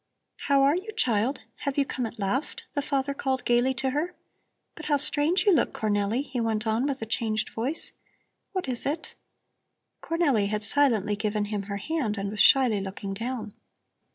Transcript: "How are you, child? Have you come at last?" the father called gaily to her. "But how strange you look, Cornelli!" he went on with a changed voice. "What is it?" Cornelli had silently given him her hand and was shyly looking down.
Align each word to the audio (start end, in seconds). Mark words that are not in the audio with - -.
"How 0.47 0.63
are 0.63 0.75
you, 0.75 0.89
child? 0.97 1.43
Have 1.57 1.77
you 1.77 1.85
come 1.85 2.07
at 2.07 2.17
last?" 2.17 2.63
the 2.73 2.81
father 2.81 3.13
called 3.13 3.45
gaily 3.45 3.75
to 3.75 3.91
her. 3.91 4.15
"But 4.73 4.87
how 4.87 4.97
strange 4.97 5.45
you 5.45 5.53
look, 5.53 5.73
Cornelli!" 5.73 6.23
he 6.25 6.41
went 6.41 6.65
on 6.65 6.87
with 6.87 7.03
a 7.03 7.05
changed 7.05 7.49
voice. 7.51 7.91
"What 8.51 8.67
is 8.67 8.87
it?" 8.87 9.13
Cornelli 10.01 10.47
had 10.49 10.63
silently 10.63 11.15
given 11.15 11.45
him 11.45 11.61
her 11.69 11.77
hand 11.77 12.17
and 12.17 12.31
was 12.31 12.39
shyly 12.39 12.81
looking 12.81 13.13
down. 13.13 13.53